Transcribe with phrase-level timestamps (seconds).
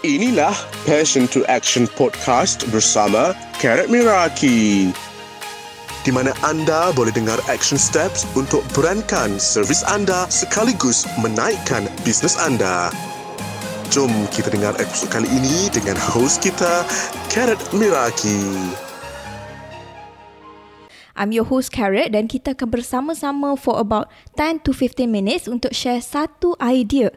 [0.00, 0.56] Inilah
[0.88, 4.96] Passion to Action Podcast bersama Karat Miraki.
[6.00, 12.88] Di mana anda boleh dengar action steps untuk berankan servis anda sekaligus menaikkan bisnes anda.
[13.92, 16.80] Jom kita dengar episod kali ini dengan host kita,
[17.28, 18.40] Karat Miraki.
[21.12, 24.08] I'm your host Carrot dan kita akan bersama-sama for about
[24.40, 27.12] 10 to 15 minutes untuk share satu idea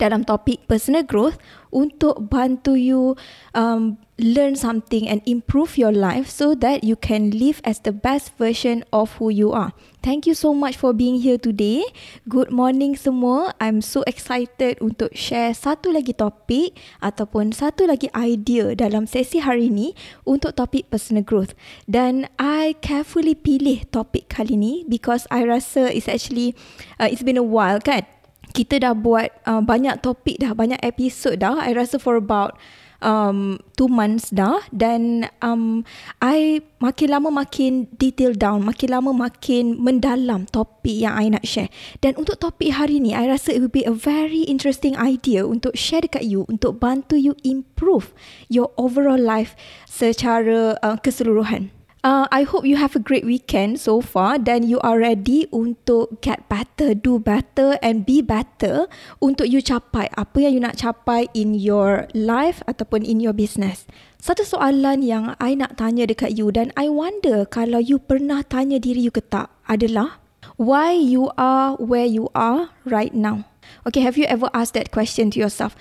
[0.00, 1.36] dalam topik personal growth
[1.70, 3.14] untuk bantu you
[3.54, 8.32] um, learn something and improve your life so that you can live as the best
[8.36, 9.72] version of who you are.
[10.00, 11.84] Thank you so much for being here today.
[12.24, 13.52] Good morning semua.
[13.60, 16.72] I'm so excited untuk share satu lagi topik
[17.04, 19.92] ataupun satu lagi idea dalam sesi hari ini
[20.24, 21.52] untuk topik personal growth.
[21.84, 26.56] Dan I carefully pilih topik kali ini because I rasa it's actually
[26.96, 28.08] uh, it's been a while kan
[28.50, 31.58] kita dah buat uh, banyak topik dah, banyak episod dah.
[31.62, 32.58] I rasa for about
[33.00, 34.60] um, two months dah.
[34.70, 35.82] Dan um,
[36.20, 41.72] I makin lama makin detail down, makin lama makin mendalam topik yang I nak share.
[42.04, 45.74] Dan untuk topik hari ni, I rasa it will be a very interesting idea untuk
[45.74, 48.12] share dekat you, untuk bantu you improve
[48.46, 49.56] your overall life
[49.88, 51.79] secara uh, keseluruhan.
[52.00, 56.24] Uh, I hope you have a great weekend so far dan you are ready untuk
[56.24, 58.88] get better, do better and be better
[59.20, 63.84] untuk you capai apa yang you nak capai in your life ataupun in your business.
[64.16, 68.80] Satu soalan yang I nak tanya dekat you dan I wonder kalau you pernah tanya
[68.80, 70.24] diri you ke tak adalah
[70.56, 73.44] why you are where you are right now.
[73.84, 75.76] Okay, have you ever asked that question to yourself?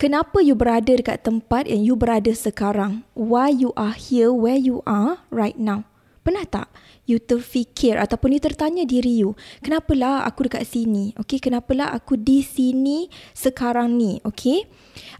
[0.00, 3.04] Kenapa you berada dekat tempat yang you berada sekarang?
[3.12, 5.84] Why you are here where you are right now?
[6.24, 6.72] Pernah tak
[7.04, 11.12] you terfikir ataupun you tertanya diri you, kenapalah aku dekat sini?
[11.20, 14.24] Okay, kenapalah aku di sini sekarang ni?
[14.24, 14.64] Okay,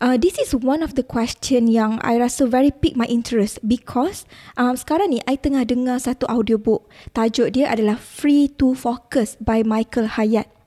[0.00, 4.24] uh, this is one of the question yang I rasa very pick my interest because
[4.56, 6.88] um, sekarang ni I tengah dengar satu audiobook.
[7.12, 10.59] Tajuk dia adalah Free to Focus by Michael Hyatt.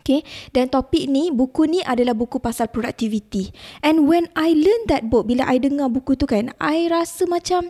[0.00, 0.24] Okay,
[0.56, 3.52] dan topik ni, buku ni adalah buku pasal productivity.
[3.84, 7.68] And when I learn that book, bila I dengar buku tu kan, I rasa macam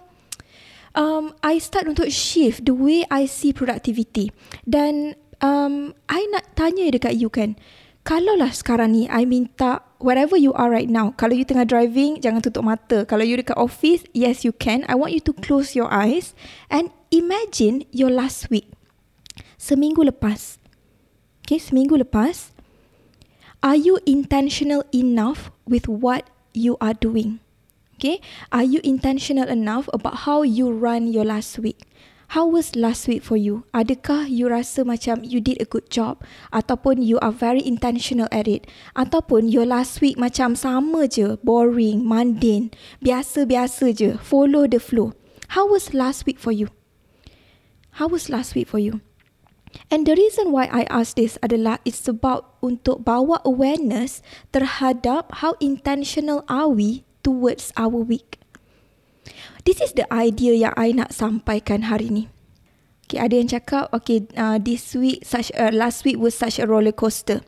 [0.94, 4.30] um, I start untuk shift the way I see productivity.
[4.62, 7.58] Dan um, I nak tanya dekat you kan,
[8.06, 12.22] kalau lah sekarang ni I minta wherever you are right now, kalau you tengah driving,
[12.22, 13.02] jangan tutup mata.
[13.04, 14.86] Kalau you dekat office, yes you can.
[14.88, 16.32] I want you to close your eyes
[16.70, 18.70] and imagine your last week.
[19.60, 20.59] Seminggu lepas,
[21.50, 22.54] Okay, seminggu lepas,
[23.58, 27.42] are you intentional enough with what you are doing?
[27.98, 28.22] Okay,
[28.54, 31.90] are you intentional enough about how you run your last week?
[32.38, 33.66] How was last week for you?
[33.74, 36.22] Adakah you rasa macam you did a good job?
[36.54, 38.70] Ataupun you are very intentional at it?
[38.94, 42.70] Ataupun your last week macam sama je, boring, mundane,
[43.02, 45.18] biasa-biasa je, follow the flow.
[45.58, 46.70] How was last week for you?
[47.98, 49.02] How was last week for you?
[49.90, 55.54] And the reason why I ask this adalah it's about untuk bawa awareness terhadap how
[55.58, 58.38] intentional are we towards our week.
[59.66, 62.24] This is the idea yang I nak sampaikan hari ni.
[63.06, 66.66] Okay, ada yang cakap, okay, uh, this week, such uh, last week was such a
[66.66, 67.42] roller coaster.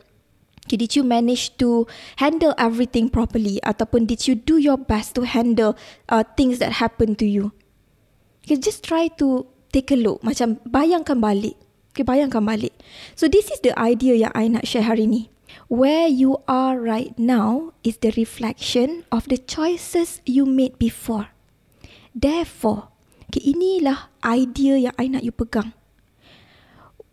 [0.67, 1.87] Okay, did you manage to
[2.19, 3.63] handle everything properly?
[3.63, 5.75] Ataupun did you do your best to handle
[6.11, 7.55] uh, things that happen to you?
[8.43, 10.19] Okay, just try to take a look.
[10.23, 11.55] Macam bayangkan balik.
[11.93, 12.73] Okay, bayangkan balik.
[13.13, 15.29] So this is the idea yang I nak share hari ni.
[15.69, 21.29] Where you are right now is the reflection of the choices you made before.
[22.17, 22.89] Therefore,
[23.29, 25.77] okay, inilah idea yang I nak you pegang.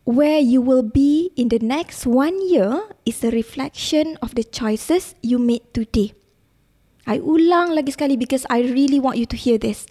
[0.09, 5.13] Where you will be in the next one year is a reflection of the choices
[5.21, 6.17] you made today.
[7.05, 9.85] I ulang lagi sekali because I really want you to hear this.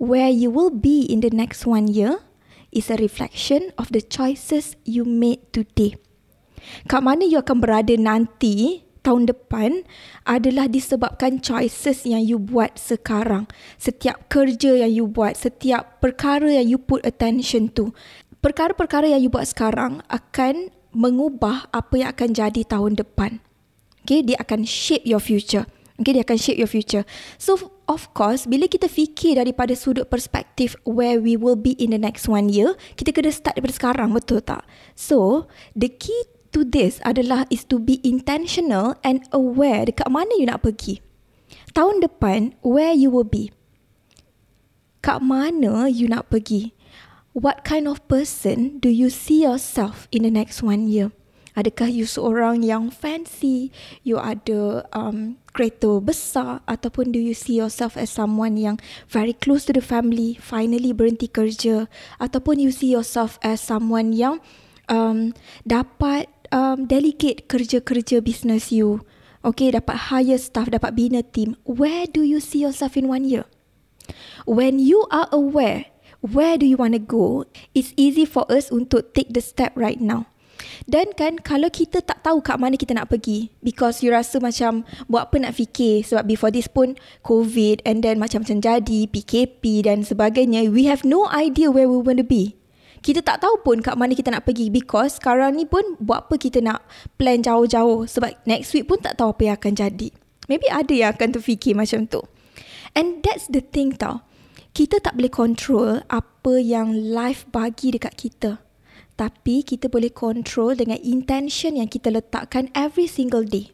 [0.00, 2.24] Where you will be in the next one year
[2.72, 5.94] is a reflection of the choices you made today.
[6.88, 9.84] Kat mana you akan berada nanti tahun depan
[10.24, 13.50] adalah disebabkan choices yang you buat sekarang.
[13.76, 17.90] Setiap kerja yang you buat, setiap perkara yang you put attention to.
[18.42, 23.38] Perkara-perkara yang you buat sekarang akan mengubah apa yang akan jadi tahun depan.
[24.02, 25.66] Okay, dia akan shape your future.
[26.02, 27.06] Okay, dia akan shape your future.
[27.38, 27.54] So,
[27.86, 32.26] of course, bila kita fikir daripada sudut perspektif where we will be in the next
[32.26, 34.66] one year, kita kena start daripada sekarang, betul tak?
[34.98, 35.46] So,
[35.78, 40.66] the key to this adalah is to be intentional and aware dekat mana you nak
[40.66, 40.98] pergi.
[41.70, 43.54] Tahun depan, where you will be.
[45.06, 46.74] Kat mana you nak pergi.
[47.32, 51.14] What kind of person do you see yourself in the next one year?
[51.52, 53.68] Adakah you seorang yang fancy?
[54.00, 56.64] You ada um, kereta besar?
[56.64, 58.80] Ataupun do you see yourself as someone yang
[59.12, 61.92] very close to the family, finally berhenti kerja?
[62.16, 64.40] Ataupun you see yourself as someone yang
[64.88, 65.36] um,
[65.68, 69.04] dapat um, delegate kerja-kerja business you?
[69.44, 71.60] Okay, dapat hire staff, dapat bina team.
[71.68, 73.44] Where do you see yourself in one year?
[74.48, 77.44] When you are aware where do you want to go,
[77.74, 80.30] it's easy for us untuk take the step right now.
[80.86, 84.82] Dan kan kalau kita tak tahu kat mana kita nak pergi because you rasa macam
[85.06, 90.02] buat apa nak fikir sebab before this pun COVID and then macam-macam jadi PKP dan
[90.02, 92.58] sebagainya we have no idea where we want to be.
[93.02, 96.38] Kita tak tahu pun kat mana kita nak pergi because sekarang ni pun buat apa
[96.38, 96.86] kita nak
[97.18, 100.08] plan jauh-jauh sebab next week pun tak tahu apa yang akan jadi.
[100.46, 102.22] Maybe ada yang akan terfikir macam tu.
[102.94, 104.22] And that's the thing tau.
[104.70, 108.62] Kita tak boleh control apa yang life bagi dekat kita
[109.22, 113.70] tapi kita boleh control dengan intention yang kita letakkan every single day.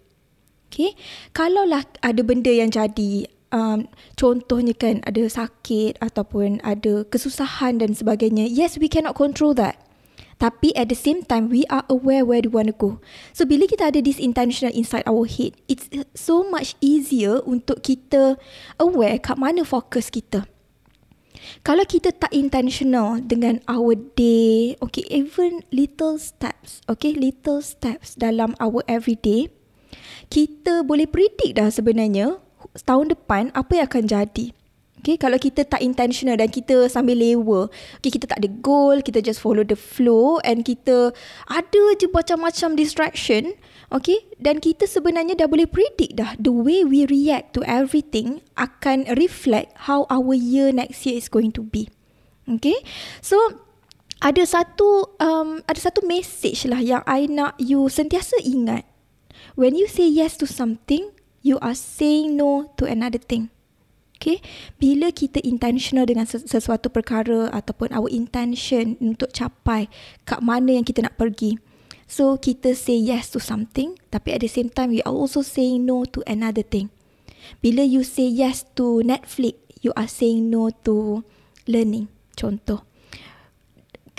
[0.69, 0.93] Okay,
[1.33, 3.89] kalaulah ada benda yang jadi, um,
[4.21, 9.81] contohnya kan ada sakit ataupun ada kesusahan dan sebagainya, yes we cannot control that.
[10.37, 13.03] Tapi at the same time, we are aware where we want to go.
[13.35, 18.39] So, bila kita ada this intentional inside our head, it's so much easier untuk kita
[18.79, 20.47] aware kat mana fokus kita.
[21.63, 28.55] Kalau kita tak intentional dengan our day, okay, even little steps, okay, little steps dalam
[28.59, 29.51] our everyday,
[30.29, 32.41] kita boleh predict dah sebenarnya
[32.85, 34.47] tahun depan apa yang akan jadi.
[34.99, 39.23] Okay, kalau kita tak intentional dan kita sambil lewa, okay, kita tak ada goal, kita
[39.23, 41.15] just follow the flow and kita
[41.47, 43.55] ada je macam-macam distraction,
[43.95, 49.07] okay, dan kita sebenarnya dah boleh predict dah the way we react to everything akan
[49.15, 51.87] reflect how our year next year is going to be.
[52.49, 52.77] Okay,
[53.23, 53.39] so
[54.19, 58.83] ada satu um, ada satu message lah yang I nak you sentiasa ingat.
[59.55, 63.55] When you say yes to something, you are saying no to another thing.
[64.19, 64.43] Okay,
[64.83, 69.87] bila kita intentional dengan sesuatu perkara ataupun our intention untuk capai
[70.27, 71.55] kat mana yang kita nak pergi.
[72.11, 75.87] So, kita say yes to something tapi at the same time we are also saying
[75.87, 76.91] no to another thing.
[77.63, 81.23] Bila you say yes to Netflix, you are saying no to
[81.71, 82.11] learning.
[82.35, 82.83] Contoh.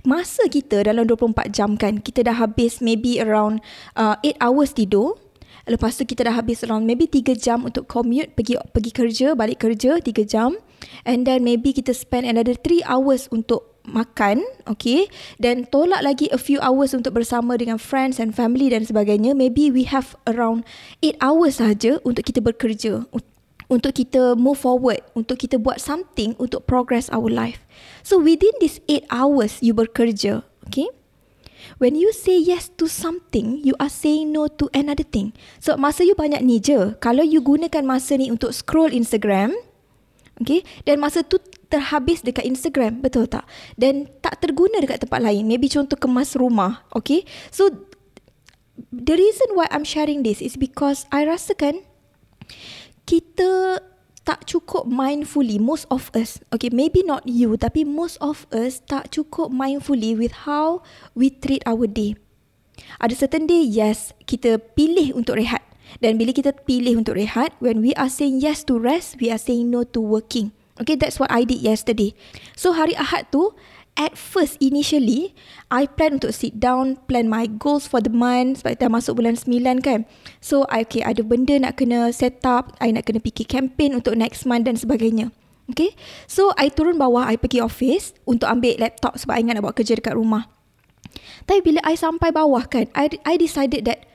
[0.08, 3.60] Masa kita dalam 24 jam kan, kita dah habis maybe around
[4.00, 5.20] uh, 8 hours tidur.
[5.70, 9.62] Lepas tu kita dah habis around maybe 3 jam untuk commute pergi pergi kerja, balik
[9.62, 10.58] kerja 3 jam.
[11.06, 15.10] And then maybe kita spend another 3 hours untuk makan, okay?
[15.38, 19.38] Dan tolak lagi a few hours untuk bersama dengan friends and family dan sebagainya.
[19.38, 20.66] Maybe we have around
[21.06, 23.06] 8 hours saja untuk kita bekerja.
[23.70, 27.62] Untuk kita move forward, untuk kita buat something untuk progress our life.
[28.02, 30.90] So within this 8 hours you bekerja, okay?
[31.78, 35.38] When you say yes to something, you are saying no to another thing.
[35.62, 36.98] So masa you banyak ni je.
[36.98, 39.54] Kalau you gunakan masa ni untuk scroll Instagram,
[40.42, 41.38] okay, dan masa tu
[41.70, 43.46] terhabis dekat Instagram, betul tak?
[43.78, 45.46] Dan tak terguna dekat tempat lain.
[45.46, 47.28] Maybe contoh kemas rumah, okay?
[47.54, 47.70] So
[48.90, 51.86] the reason why I'm sharing this is because I rasakan
[53.06, 53.82] kita
[54.30, 59.10] tak cukup mindfully most of us okay maybe not you tapi most of us tak
[59.10, 60.86] cukup mindfully with how
[61.18, 62.14] we treat our day.
[63.02, 65.66] Ada certain day yes kita pilih untuk rehat.
[65.98, 69.42] Dan bila kita pilih untuk rehat when we are saying yes to rest we are
[69.42, 70.54] saying no to working.
[70.78, 72.14] Okay that's what i did yesterday.
[72.54, 73.58] So hari ahad tu
[74.00, 75.36] at first initially
[75.68, 79.36] I plan untuk sit down plan my goals for the month sebab dah masuk bulan
[79.36, 80.08] 9 kan.
[80.40, 84.16] So I okay ada benda nak kena set up I nak kena fikir campaign untuk
[84.16, 85.36] next month dan sebagainya.
[85.70, 85.94] Okay?
[86.26, 89.76] So I turun bawah I pergi office untuk ambil laptop sebab I ingat nak buat
[89.76, 90.48] kerja dekat rumah.
[91.44, 94.08] Tapi bila I sampai bawah kan I, I decided that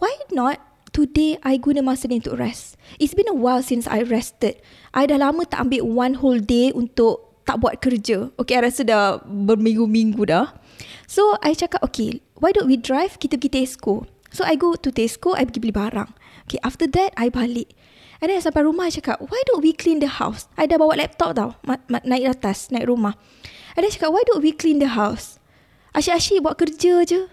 [0.00, 0.58] why not
[0.96, 2.80] today I guna masa ni untuk rest?
[2.96, 4.58] It's been a while since I rested.
[4.96, 8.28] I dah lama tak ambil one whole day untuk tak buat kerja.
[8.36, 10.52] Okay, I rasa dah berminggu-minggu dah.
[11.08, 13.16] So, I cakap, okay, why don't we drive?
[13.16, 14.04] Kita pergi Tesco.
[14.28, 16.12] So, I go to Tesco, I pergi beli barang.
[16.44, 17.72] Okay, after that, I balik.
[18.20, 20.44] And then sampai rumah, I cakap, why don't we clean the house?
[20.60, 23.16] I dah bawa laptop tau, ma- ma- naik atas, naik rumah.
[23.72, 25.40] And then I cakap, why don't we clean the house?
[25.96, 27.32] Asyik-asyik buat kerja je.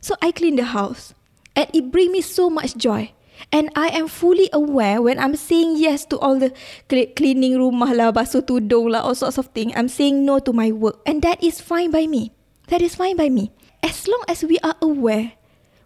[0.00, 1.12] So, I clean the house.
[1.52, 3.12] And it bring me so much joy.
[3.48, 6.52] And I am fully aware when I'm saying yes to all the
[6.88, 9.72] cleaning rumah lah, basuh tudung lah, all sorts of things.
[9.72, 11.00] I'm saying no to my work.
[11.08, 12.36] And that is fine by me.
[12.68, 13.50] That is fine by me.
[13.82, 15.40] As long as we are aware,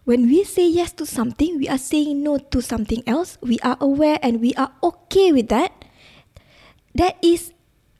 [0.05, 3.39] when we say yes to something, we are saying no to something else.
[3.41, 5.73] We are aware and we are okay with that.
[6.93, 7.55] That is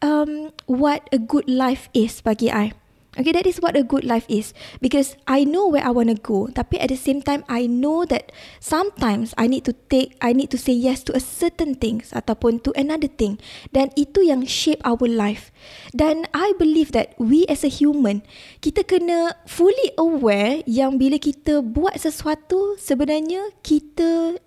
[0.05, 2.77] um, what a good life is bagi I.
[3.15, 4.51] Okay, that is what a good life is.
[4.83, 6.51] Because I know where I want to go.
[6.51, 10.51] Tapi at the same time, I know that sometimes I need to take, I need
[10.51, 13.39] to say yes to a certain things ataupun to another thing.
[13.71, 15.55] Dan itu yang shape our life.
[15.95, 18.19] Dan I believe that we as a human,
[18.59, 24.39] kita kena fully aware yang bila kita buat sesuatu, sebenarnya kita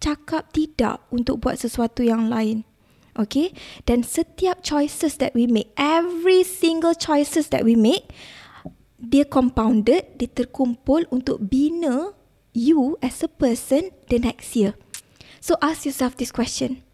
[0.00, 2.68] cakap tidak untuk buat sesuatu yang lain.
[3.18, 3.50] Okay,
[3.90, 8.06] dan setiap choices that we make, every single choices that we make,
[9.00, 12.14] dia compounded, dia terkumpul untuk bina
[12.54, 14.78] you as a person the next year.
[15.42, 16.84] So ask yourself this question.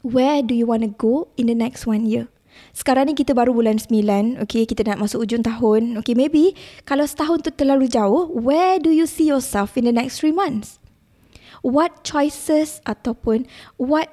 [0.00, 2.26] Where do you want to go in the next one year?
[2.72, 6.00] Sekarang ni kita baru bulan 9, okay, kita nak masuk ujung tahun.
[6.00, 6.56] Okay, maybe
[6.88, 10.80] kalau setahun tu terlalu jauh, where do you see yourself in the next three months?
[11.60, 13.44] What choices ataupun
[13.76, 14.08] what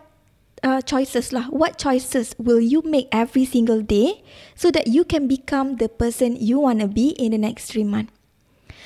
[0.63, 1.51] uh, choices lah.
[1.51, 4.23] What choices will you make every single day
[4.55, 7.85] so that you can become the person you want to be in the next three
[7.85, 8.15] months?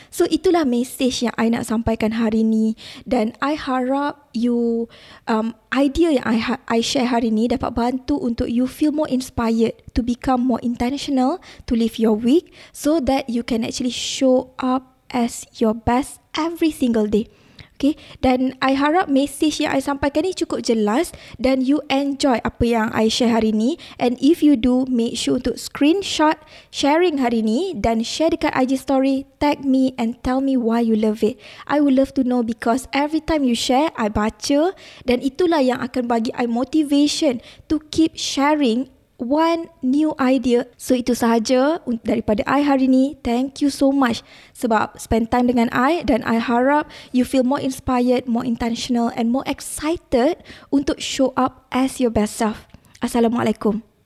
[0.10, 4.88] So itulah message yang I nak sampaikan hari ni dan I harap you
[5.28, 9.10] um, idea yang I, ha- I share hari ni dapat bantu untuk you feel more
[9.12, 14.56] inspired to become more intentional to live your week so that you can actually show
[14.64, 17.28] up as your best every single day.
[17.78, 17.94] Okay,
[18.26, 22.90] dan I harap message yang I sampaikan ni cukup jelas dan you enjoy apa yang
[22.90, 23.78] I share hari ni.
[24.02, 26.42] And if you do, make sure untuk screenshot
[26.74, 30.98] sharing hari ni dan share dekat IG story, tag me and tell me why you
[30.98, 31.38] love it.
[31.70, 34.74] I would love to know because every time you share, I baca
[35.06, 40.70] dan itulah yang akan bagi I motivation to keep sharing one new idea.
[40.78, 43.18] So itu sahaja daripada I hari ni.
[43.26, 44.22] Thank you so much
[44.54, 49.34] sebab spend time dengan I dan I harap you feel more inspired, more intentional and
[49.34, 52.70] more excited untuk show up as your best self.
[53.02, 53.97] Assalamualaikum.